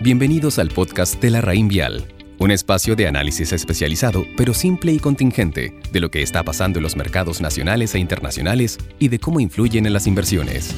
Bienvenidos 0.00 0.60
al 0.60 0.68
podcast 0.68 1.20
de 1.20 1.28
la 1.28 1.40
Raín 1.40 1.66
Vial, 1.66 2.06
un 2.38 2.52
espacio 2.52 2.94
de 2.94 3.08
análisis 3.08 3.52
especializado, 3.52 4.22
pero 4.36 4.54
simple 4.54 4.92
y 4.92 5.00
contingente, 5.00 5.74
de 5.90 5.98
lo 5.98 6.08
que 6.08 6.22
está 6.22 6.44
pasando 6.44 6.78
en 6.78 6.84
los 6.84 6.94
mercados 6.94 7.40
nacionales 7.40 7.96
e 7.96 7.98
internacionales 7.98 8.78
y 9.00 9.08
de 9.08 9.18
cómo 9.18 9.40
influyen 9.40 9.86
en 9.86 9.92
las 9.92 10.06
inversiones. 10.06 10.72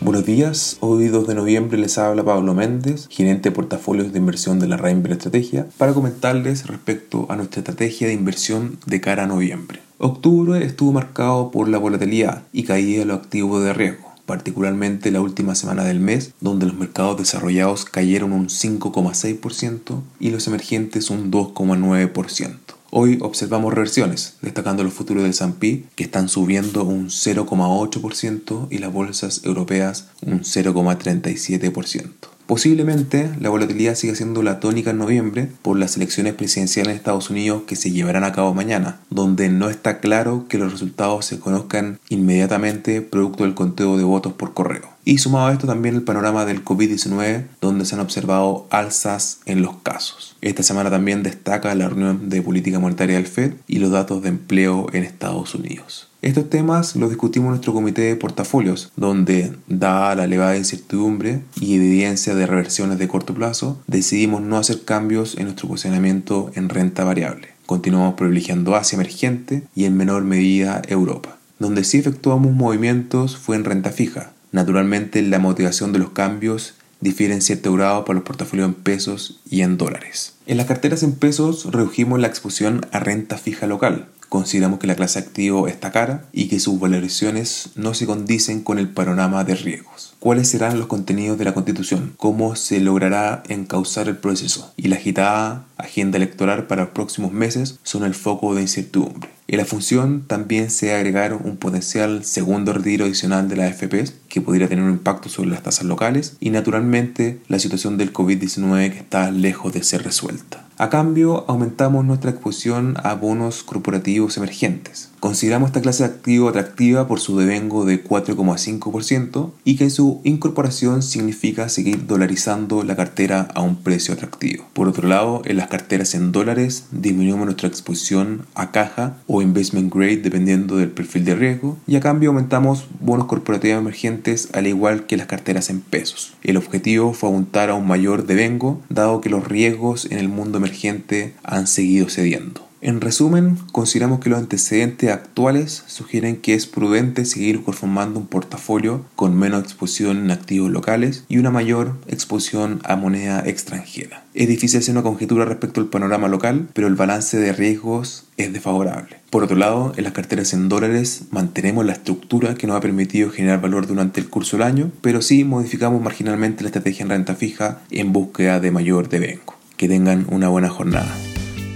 Buenos 0.00 0.24
días, 0.24 0.78
hoy 0.80 1.08
2 1.08 1.28
de 1.28 1.34
noviembre 1.34 1.76
les 1.76 1.98
habla 1.98 2.24
Pablo 2.24 2.54
Méndez, 2.54 3.08
gerente 3.10 3.50
de 3.50 3.54
portafolios 3.54 4.14
de 4.14 4.20
inversión 4.20 4.58
de 4.58 4.66
la 4.66 4.78
Rainbow 4.78 5.12
Estrategia, 5.12 5.66
para 5.76 5.92
comentarles 5.92 6.66
respecto 6.66 7.26
a 7.28 7.36
nuestra 7.36 7.60
estrategia 7.60 8.06
de 8.06 8.14
inversión 8.14 8.78
de 8.86 9.02
cara 9.02 9.24
a 9.24 9.26
noviembre. 9.26 9.80
Octubre 9.98 10.64
estuvo 10.64 10.92
marcado 10.92 11.50
por 11.50 11.68
la 11.68 11.76
volatilidad 11.76 12.44
y 12.54 12.62
caída 12.62 13.00
de 13.00 13.04
los 13.04 13.18
activos 13.18 13.62
de 13.62 13.74
riesgo 13.74 14.09
particularmente 14.30 15.10
la 15.10 15.20
última 15.20 15.56
semana 15.56 15.82
del 15.82 15.98
mes, 15.98 16.34
donde 16.40 16.64
los 16.64 16.76
mercados 16.76 17.18
desarrollados 17.18 17.84
cayeron 17.84 18.30
un 18.30 18.46
5,6% 18.46 20.02
y 20.20 20.30
los 20.30 20.46
emergentes 20.46 21.10
un 21.10 21.32
2,9%. 21.32 22.56
Hoy 22.92 23.18
observamos 23.22 23.74
reversiones, 23.74 24.36
destacando 24.40 24.84
los 24.84 24.92
futuros 24.92 25.24
del 25.24 25.32
S&P 25.32 25.82
que 25.96 26.04
están 26.04 26.28
subiendo 26.28 26.84
un 26.84 27.08
0,8% 27.08 28.68
y 28.70 28.78
las 28.78 28.92
bolsas 28.92 29.40
europeas 29.42 30.06
un 30.24 30.42
0,37%. 30.42 32.10
Posiblemente 32.50 33.30
la 33.38 33.48
volatilidad 33.48 33.94
siga 33.94 34.16
siendo 34.16 34.42
la 34.42 34.58
tónica 34.58 34.90
en 34.90 34.98
noviembre 34.98 35.46
por 35.62 35.78
las 35.78 35.96
elecciones 35.96 36.34
presidenciales 36.34 36.90
en 36.90 36.96
Estados 36.96 37.30
Unidos 37.30 37.62
que 37.64 37.76
se 37.76 37.92
llevarán 37.92 38.24
a 38.24 38.32
cabo 38.32 38.54
mañana, 38.54 38.98
donde 39.08 39.48
no 39.48 39.70
está 39.70 40.00
claro 40.00 40.46
que 40.48 40.58
los 40.58 40.72
resultados 40.72 41.26
se 41.26 41.38
conozcan 41.38 42.00
inmediatamente 42.08 43.02
producto 43.02 43.44
del 43.44 43.54
conteo 43.54 43.96
de 43.96 44.02
votos 44.02 44.32
por 44.32 44.52
correo. 44.52 44.88
Y 45.04 45.18
sumado 45.18 45.46
a 45.46 45.52
esto 45.52 45.68
también 45.68 45.94
el 45.94 46.02
panorama 46.02 46.44
del 46.44 46.64
COVID-19, 46.64 47.44
donde 47.60 47.84
se 47.84 47.94
han 47.94 48.00
observado 48.00 48.66
alzas 48.70 49.42
en 49.46 49.62
los 49.62 49.76
casos. 49.84 50.36
Esta 50.40 50.64
semana 50.64 50.90
también 50.90 51.22
destaca 51.22 51.72
la 51.76 51.88
reunión 51.88 52.30
de 52.30 52.42
política 52.42 52.80
monetaria 52.80 53.14
del 53.14 53.28
Fed 53.28 53.52
y 53.68 53.78
los 53.78 53.92
datos 53.92 54.22
de 54.22 54.30
empleo 54.30 54.88
en 54.92 55.04
Estados 55.04 55.54
Unidos. 55.54 56.09
Estos 56.22 56.50
temas 56.50 56.96
los 56.96 57.08
discutimos 57.08 57.46
en 57.46 57.50
nuestro 57.52 57.72
comité 57.72 58.02
de 58.02 58.16
portafolios, 58.16 58.92
donde, 58.94 59.54
dada 59.68 60.14
la 60.14 60.24
elevada 60.24 60.58
incertidumbre 60.58 61.40
y 61.58 61.76
evidencia 61.76 62.34
de 62.34 62.46
reversiones 62.46 62.98
de 62.98 63.08
corto 63.08 63.32
plazo, 63.32 63.80
decidimos 63.86 64.42
no 64.42 64.58
hacer 64.58 64.84
cambios 64.84 65.38
en 65.38 65.44
nuestro 65.44 65.68
posicionamiento 65.68 66.50
en 66.54 66.68
renta 66.68 67.04
variable. 67.04 67.48
Continuamos 67.64 68.14
privilegiando 68.14 68.76
Asia 68.76 68.96
emergente 68.96 69.62
y 69.74 69.84
en 69.84 69.96
menor 69.96 70.22
medida 70.24 70.82
Europa. 70.88 71.38
Donde 71.58 71.84
sí 71.84 71.98
efectuamos 71.98 72.52
movimientos 72.52 73.38
fue 73.38 73.56
en 73.56 73.64
renta 73.64 73.90
fija. 73.90 74.32
Naturalmente 74.52 75.22
la 75.22 75.38
motivación 75.38 75.94
de 75.94 76.00
los 76.00 76.10
cambios 76.10 76.74
difiere 77.00 77.32
en 77.32 77.40
cierto 77.40 77.72
grado 77.72 78.04
para 78.04 78.18
los 78.18 78.24
portafolios 78.24 78.68
en 78.68 78.74
pesos 78.74 79.40
y 79.48 79.62
en 79.62 79.78
dólares. 79.78 80.34
En 80.46 80.58
las 80.58 80.66
carteras 80.66 81.02
en 81.02 81.12
pesos 81.12 81.72
redujimos 81.72 82.20
la 82.20 82.26
exposición 82.26 82.84
a 82.92 83.00
renta 83.00 83.38
fija 83.38 83.66
local, 83.66 84.08
Consideramos 84.30 84.78
que 84.78 84.86
la 84.86 84.94
clase 84.94 85.18
activo 85.18 85.66
está 85.66 85.90
cara 85.90 86.24
y 86.32 86.46
que 86.46 86.60
sus 86.60 86.78
valoraciones 86.78 87.70
no 87.74 87.94
se 87.94 88.06
condicen 88.06 88.62
con 88.62 88.78
el 88.78 88.88
panorama 88.88 89.42
de 89.42 89.56
riesgos. 89.56 90.14
¿Cuáles 90.20 90.48
serán 90.48 90.78
los 90.78 90.86
contenidos 90.86 91.36
de 91.36 91.46
la 91.46 91.52
Constitución? 91.52 92.14
¿Cómo 92.16 92.54
se 92.54 92.78
logrará 92.78 93.42
encauzar 93.48 94.06
el 94.06 94.18
proceso? 94.18 94.72
Y 94.76 94.86
la 94.86 94.96
agitada 94.96 95.64
agenda 95.76 96.16
electoral 96.16 96.68
para 96.68 96.82
los 96.82 96.92
próximos 96.92 97.32
meses 97.32 97.80
son 97.82 98.04
el 98.04 98.14
foco 98.14 98.54
de 98.54 98.62
incertidumbre. 98.62 99.30
En 99.50 99.58
la 99.58 99.64
función 99.64 100.22
también 100.28 100.70
se 100.70 100.94
agregar 100.94 101.34
un 101.34 101.56
potencial 101.56 102.24
segundo 102.24 102.72
retiro 102.72 103.04
adicional 103.04 103.48
de 103.48 103.56
la 103.56 103.64
AFP 103.64 104.04
que 104.28 104.40
podría 104.40 104.68
tener 104.68 104.84
un 104.84 104.92
impacto 104.92 105.28
sobre 105.28 105.50
las 105.50 105.64
tasas 105.64 105.86
locales 105.86 106.36
y 106.38 106.50
naturalmente 106.50 107.40
la 107.48 107.58
situación 107.58 107.98
del 107.98 108.12
COVID-19 108.12 108.92
que 108.92 108.98
está 109.00 109.32
lejos 109.32 109.72
de 109.72 109.82
ser 109.82 110.04
resuelta. 110.04 110.70
A 110.80 110.88
cambio, 110.88 111.44
aumentamos 111.46 112.06
nuestra 112.06 112.30
exposición 112.30 112.94
a 113.02 113.12
bonos 113.14 113.62
corporativos 113.62 114.38
emergentes. 114.38 115.10
Consideramos 115.20 115.66
esta 115.66 115.82
clase 115.82 116.04
de 116.04 116.08
activo 116.08 116.48
atractiva 116.48 117.06
por 117.06 117.20
su 117.20 117.36
devengo 117.36 117.84
de 117.84 118.02
4,5% 118.02 119.50
y 119.62 119.76
que 119.76 119.90
su 119.90 120.22
incorporación 120.24 121.02
significa 121.02 121.68
seguir 121.68 122.06
dolarizando 122.06 122.82
la 122.82 122.96
cartera 122.96 123.48
a 123.54 123.60
un 123.60 123.76
precio 123.76 124.14
atractivo. 124.14 124.64
Por 124.72 124.88
otro 124.88 125.06
lado, 125.06 125.42
en 125.44 125.58
las 125.58 125.68
carteras 125.68 126.14
en 126.14 126.32
dólares 126.32 126.86
disminuimos 126.92 127.44
nuestra 127.44 127.68
exposición 127.68 128.46
a 128.54 128.70
caja 128.70 129.18
o 129.26 129.39
investment 129.42 129.92
grade 129.92 130.18
dependiendo 130.18 130.76
del 130.76 130.90
perfil 130.90 131.24
de 131.24 131.34
riesgo 131.34 131.76
y 131.86 131.96
a 131.96 132.00
cambio 132.00 132.30
aumentamos 132.30 132.86
bonos 133.00 133.26
corporativos 133.26 133.78
emergentes 133.78 134.48
al 134.52 134.66
igual 134.66 135.06
que 135.06 135.16
las 135.16 135.26
carteras 135.26 135.70
en 135.70 135.80
pesos. 135.80 136.34
El 136.42 136.56
objetivo 136.56 137.12
fue 137.12 137.28
aumentar 137.28 137.70
a 137.70 137.74
un 137.74 137.86
mayor 137.86 138.26
devengo 138.26 138.80
dado 138.88 139.20
que 139.20 139.30
los 139.30 139.46
riesgos 139.46 140.06
en 140.10 140.18
el 140.18 140.28
mundo 140.28 140.58
emergente 140.58 141.34
han 141.42 141.66
seguido 141.66 142.08
cediendo. 142.08 142.69
En 142.82 143.02
resumen, 143.02 143.58
consideramos 143.72 144.20
que 144.20 144.30
los 144.30 144.38
antecedentes 144.38 145.10
actuales 145.10 145.84
sugieren 145.86 146.36
que 146.36 146.54
es 146.54 146.66
prudente 146.66 147.26
seguir 147.26 147.62
conformando 147.62 148.18
un 148.18 148.26
portafolio 148.26 149.04
con 149.16 149.38
menos 149.38 149.62
exposición 149.62 150.16
en 150.16 150.30
activos 150.30 150.70
locales 150.70 151.24
y 151.28 151.36
una 151.36 151.50
mayor 151.50 151.96
exposición 152.06 152.80
a 152.84 152.96
moneda 152.96 153.42
extranjera. 153.46 154.24
Es 154.32 154.48
difícil 154.48 154.80
hacer 154.80 154.94
una 154.94 155.02
conjetura 155.02 155.44
respecto 155.44 155.82
al 155.82 155.88
panorama 155.88 156.28
local, 156.28 156.68
pero 156.72 156.86
el 156.86 156.94
balance 156.94 157.36
de 157.36 157.52
riesgos 157.52 158.24
es 158.38 158.50
desfavorable. 158.50 159.18
Por 159.28 159.44
otro 159.44 159.56
lado, 159.56 159.92
en 159.98 160.04
las 160.04 160.14
carteras 160.14 160.54
en 160.54 160.70
dólares 160.70 161.24
mantenemos 161.30 161.84
la 161.84 161.92
estructura 161.92 162.54
que 162.54 162.66
nos 162.66 162.76
ha 162.76 162.80
permitido 162.80 163.30
generar 163.30 163.60
valor 163.60 163.86
durante 163.88 164.20
el 164.20 164.30
curso 164.30 164.56
del 164.56 164.66
año, 164.66 164.90
pero 165.02 165.20
sí 165.20 165.44
modificamos 165.44 166.00
marginalmente 166.00 166.62
la 166.62 166.68
estrategia 166.68 167.02
en 167.02 167.10
renta 167.10 167.34
fija 167.34 167.82
en 167.90 168.14
búsqueda 168.14 168.58
de 168.58 168.70
mayor 168.70 169.10
devengo. 169.10 169.54
Que 169.76 169.86
tengan 169.86 170.26
una 170.30 170.48
buena 170.48 170.70
jornada. 170.70 171.14